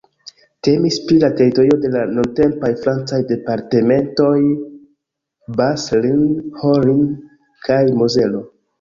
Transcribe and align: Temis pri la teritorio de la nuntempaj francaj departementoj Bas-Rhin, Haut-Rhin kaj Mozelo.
Temis 0.67 0.95
pri 1.09 1.17
la 1.23 1.27
teritorio 1.41 1.77
de 1.83 1.91
la 1.97 2.01
nuntempaj 2.13 2.71
francaj 2.87 3.21
departementoj 3.33 4.33
Bas-Rhin, 5.63 6.29
Haut-Rhin 6.61 7.09
kaj 7.71 7.83
Mozelo. 8.03 8.47